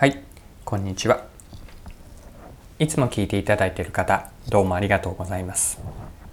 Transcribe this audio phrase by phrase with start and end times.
[0.00, 0.18] はい、
[0.64, 1.26] こんにちは。
[2.78, 5.78] いつも聞いていただいている方、どうもありがとうございます。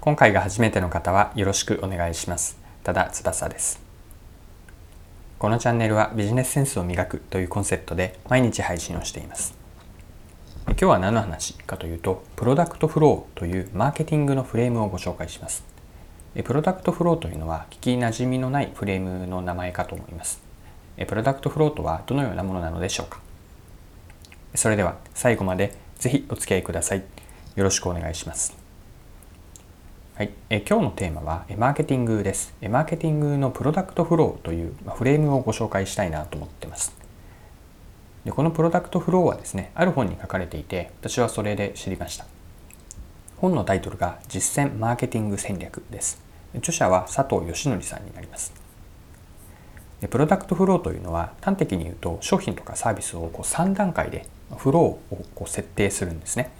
[0.00, 2.58] 今回が初めての方はよろしくお願いします。
[2.84, 3.82] ただ翼です。
[5.38, 9.54] このチャンネルはビジネスセンスを磨くというコンセプトで毎日配信をしています。
[10.68, 15.64] 今日は何の話かというと、プロダクトフローというマーケティングのフレームをご紹介します。
[16.46, 20.40] プロダクトフローというのは聞きなじみのないフレームの名前かと思います。
[21.06, 23.20] プロダクトフローとはどのようなものなのでしょうか
[24.54, 27.04] それでは最後までぜひお付き合いください。
[27.56, 28.56] よろしくお願いします。
[30.14, 32.54] はい、え今日のテーマはマーケティングです。
[32.62, 36.94] マーケティングのプロダクトフローというフレームをご紹介したいなと思ってます。
[38.24, 42.26] でこのプロダクトフローはですね、ある本に書かれていて、私はそれで知りました。
[43.38, 46.20] 本のタイトルが実践マーケティング戦略です。
[46.56, 48.59] 著者は佐藤義則さんになります。
[50.00, 54.26] でプロダクトフローというのは端的に言うと商品とかサービスをこう3段階で
[54.56, 56.50] フローをこう設定するんですね。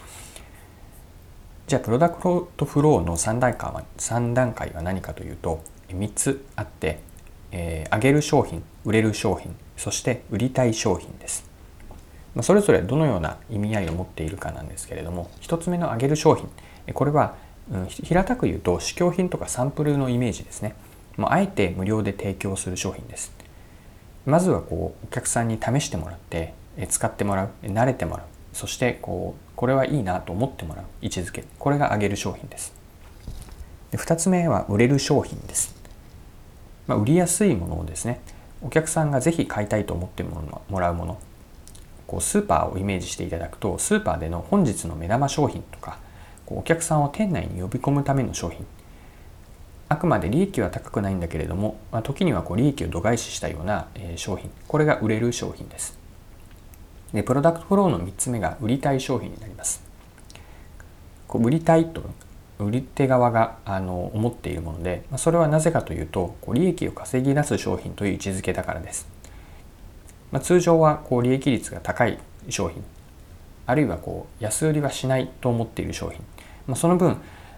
[1.67, 2.21] じゃあプロダク
[2.57, 6.99] トフローの3段階は ,3 段階は何かというと3つあって、
[7.53, 11.49] えー、上げる商品売れる商品そして売りたい商品です。
[12.35, 16.49] まあ、それぞれどのような意味合いを持っているかなんですけれども1つ目の上げる商品
[16.95, 17.35] これは、
[17.73, 20.75] うん、平たく言うと試供品とかサンプルのイメージですね。
[21.21, 23.31] もうあえて無料で提供する商品です。
[24.25, 26.55] まずはこうお客さんに試してもらって
[26.89, 32.73] 使ってもらう慣れてもらうそしてこうこれはいいなと思ってもらう位置づけこれが上げる商品です。
[33.91, 35.77] で2つ目は売れる商品です。
[36.87, 38.21] まあ、売りやすいものをですね
[38.63, 41.19] お客さんがぜひ買いたいと思ってもらうもの
[42.07, 45.99] こうスーパーをイメージしていただくとスーパーでの本日の目玉商品とか
[46.47, 48.65] こうお客さんを店内に呼び込むための商品
[49.91, 54.49] あくまで利益は高くないんだけれども、まあ、時にはこう利益を度外視したような、え、商品。
[54.69, 55.99] これが売れる商品です。
[57.13, 59.83] でプロダクトフローの3つ目が売りたい商品になります。
[61.27, 62.05] こう売りたいと
[62.61, 69.09] 売り手側があの思っているもので、まあ、それはなぜかというとこう利益を稼ぎ出す商品という位置づけだからです、
[70.31, 72.85] まあ、通常はこう利益率が高い商品
[73.67, 76.21] あるいはこう安売りはしないと思っている商品、
[76.67, 77.17] まあ、その分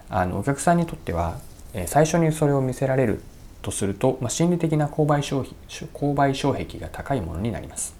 [0.09, 1.39] あのお客さんにとっては
[1.87, 3.21] 最初にそれを見せられる
[3.61, 5.53] とすると、まあ、心理的な購買消費
[5.93, 7.95] 購買障壁が高いものになります。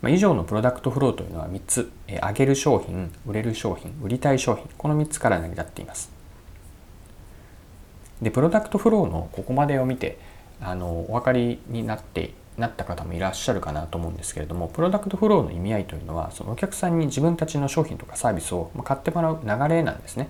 [0.00, 6.10] まあ、以上のプロダクトフローというのは3つ、え上げる商品、売れる商品、売りたい商品、この3つから成り立っています。
[8.22, 10.18] で、プロダクトフローのここまでを見て、
[10.60, 20.28] あのお分かりになってなった方もいらっしゃるかなと思うんですけれどもプロダクトフローの意味合いというのはそのお客さんに自分たちの商品とかサービスを買ってもらう流れなんですね。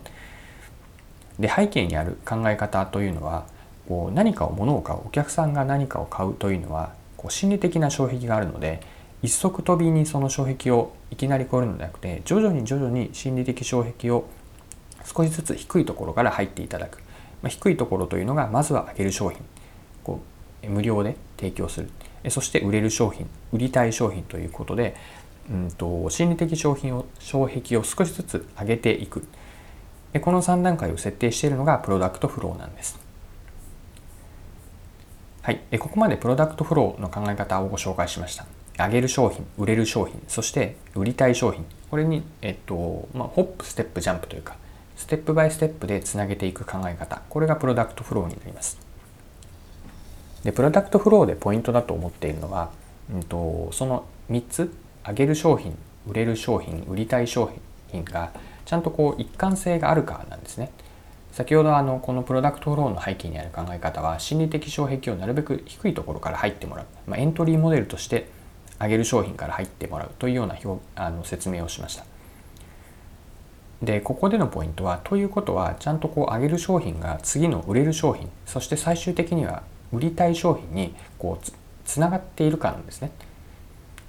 [1.39, 3.47] で背景にある考え方というのは
[3.89, 8.81] こう何かを物を買うお客さんが何かを買うというのはこう心理的な障壁があるので
[9.23, 14.29] 一足飛びにその障壁をいきなり超えるのではなくて徐々に徐々に心理的障壁を
[15.05, 16.99] 少しずつ低いところから入っていただく、
[17.43, 19.41] まあ、低いところというのがまずは上げる商品。
[20.05, 20.21] こ
[20.63, 21.91] う無料で提供する。
[22.31, 24.97] そして売れる商品売りたい商品ということで、
[25.51, 29.27] うんと、心理的商品を障壁を少しずつ上げていく。
[30.13, 32.99] でこの3段階を設定しているのがプロダクトフローなんです。
[35.43, 38.47] はい、ここまでプロダクトフローの考え方をご紹介しました。
[38.79, 41.65] 上げる商品、売れる商品、そして売りたい商品。
[41.91, 44.57] これに、えっと、まあ、ホップ、ステップ、ジャンプというか、
[44.97, 47.23] ステップバイステップでつなげていく考え方。
[47.29, 48.79] これがプロダクトフローになります。
[50.45, 52.71] で、プロダクトフローでポイントだと思っているのは、
[53.13, 54.73] うんと、その3つ、
[55.07, 55.77] 上げる商品、
[56.07, 57.51] 売れる商品、売りたい商
[57.91, 58.33] 品が
[58.69, 60.71] ちゃんとこう一貫性があるかなんですね。
[61.33, 68.29] 先ほどあのこのプロダクトローンの背景にある考え方は心理的障壁をなるべく低いところから入ってもらう、まあ、エントリーモデルとして
[68.79, 72.05] 上げる商品から入ってもらうというような表あの説明をしました。
[73.83, 79.63] でここでのポイントはということはちゃんとこう上げる商品が次の売れる商品そして最終的には
[79.93, 81.55] 売りたい商品にこうつ
[81.87, 83.13] つながっているかなんですね。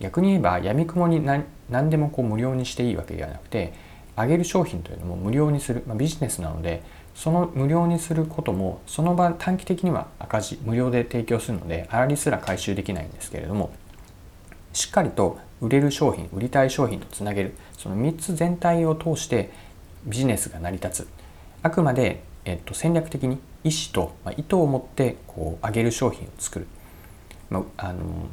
[0.02, 3.72] 逆に言えば闇雲に何何でもこう無料にしていいわけではなくて
[4.20, 6.84] 上げる商品というのも無料にする、まあ、ビジネスなので
[7.16, 13.72] その無料にすることもその場短期的には赤字無料で提供するのであらりすら回収できないんですけれども
[14.74, 19.52] しっかりと売れる商品売りたい商品とつなげるその3つ全体を通して
[20.06, 21.08] ビジネスが成り立つ。
[21.62, 26.68] あくまで、えっと、戦略的に意思と、まあ、意図を持ってこう上げる商品を作る、
[27.50, 28.30] まあ、あの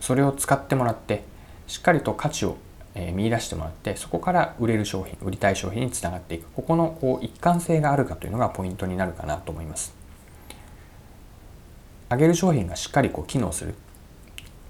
[0.00, 1.24] それを使ってもらって
[1.66, 2.58] しっかりと価値を
[2.94, 6.50] え見出してもらってそこから売れる商品売りたい商品につながっていく。
[6.50, 9.94] ここのこう一貫性があるかというのがポイントになるかなと思います。
[12.10, 13.74] 上げる商品がしっかりこう機能する。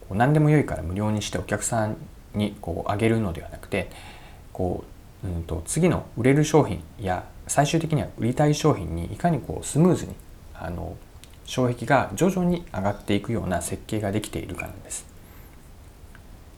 [0.03, 1.97] こう何でも良いから無料にしてお客さん
[2.35, 3.91] にこうあげるのではなくて
[4.53, 4.85] こ
[5.25, 10.15] う、うんと、次の売れる商品や最終的には売りたい商品にいかにこうスムーズに
[10.55, 10.97] あの
[11.47, 15.10] 障壁が徐々に上がっていくような設計ができているからです。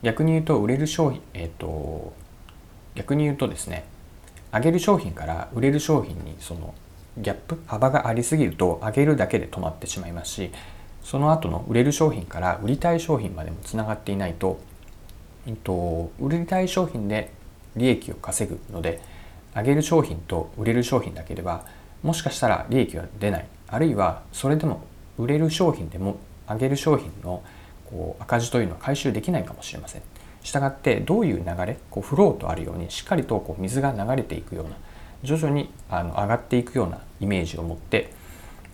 [0.03, 2.13] 逆に言うと売れる商品、えっ、ー、と
[2.95, 3.85] 逆に言うとですね
[4.53, 6.75] 上げる商品から売れる商品にその
[7.19, 10.51] ギャップ幅がありすぎると上げるだけで止まってしまいますし
[11.03, 14.61] その後の売れる商品から売りたい商品までもつながっていないと、
[15.47, 17.33] えっと、売りたい商品で
[17.77, 19.01] 利益を稼ぐので
[19.55, 21.67] 上げる商品と売れる商品だけでは
[22.03, 23.47] もしかしたら利益は出ない。
[23.69, 24.85] あるいはそれでも
[25.19, 26.17] 売れる商品でも
[26.49, 27.43] 上げる商品の
[27.93, 30.03] こう赤字というのは回収できないかもしれません。
[30.43, 34.71] したがってどういう流れこうフローとあるようにしっかりとこう水が流れていくような
[35.23, 38.13] 徐々にあの上がっていくようなイメージを持って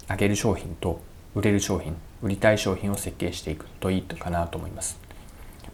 [0.09, 1.00] 上げる商品と
[1.35, 4.99] 売れる商品売りたい商品を設計していくといいかなと思います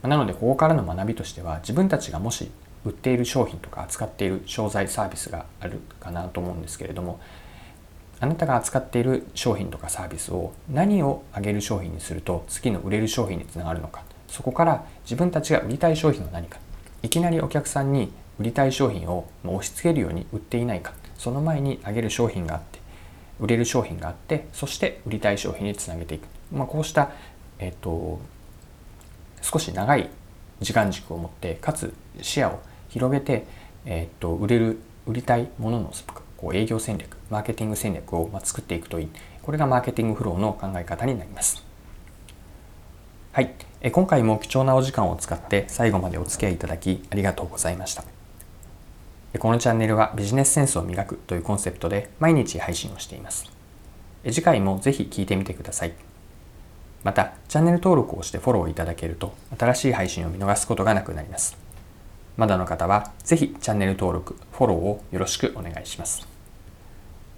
[0.02, 2.50] なのでここからの学びとしては自分たちがもし
[2.85, 7.20] 売っている商品とか扱っている商材サービスがあるかなと思うんですけれども
[8.20, 14.02] あなたが扱っている商品とかサービスを何を上げる商品にすると次の売れる商品につながるのか。
[14.28, 16.58] そこから自分たちが売りたい商品は何か。
[17.02, 20.93] いきなりお客さんに売りたい商品を押し付けるように売っていないか。
[21.19, 22.78] その前に上げる商品があって
[23.40, 27.11] 売れる商品があってそして売りたい商品につなげていく、まあ、こうした、
[27.58, 28.20] えっと、
[29.43, 30.11] 少し長い
[30.61, 33.46] 時間軸を持ってかつ視野を広げて、
[33.87, 35.93] えっと、売れる売りたいものの
[36.44, 39.08] こう営業戦略マーケティング戦略を作っていくといい
[39.43, 41.64] これがマーケティングフローの考え方になります
[43.32, 43.55] はい
[43.91, 48.05] 今回も貴重なお時間を使って最後までお付き合いいただきありがとうございました
[49.38, 53.50] このチャンネルはビジネスセンスを磨くというコンセプトで毎日配信をしています。
[54.25, 55.93] 次回もぜひ聞いてみてください。
[57.02, 61.58] また、チャンネル登録をしてフォローいただけると新しい配信を見逃すことがなくなります。
[62.37, 66.34] まだの方はぜひチャンネル登録、フォローをよろしくお願いします。